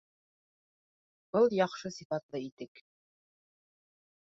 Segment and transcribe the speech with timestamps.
[1.37, 2.87] Был яҡшы сифтлы итек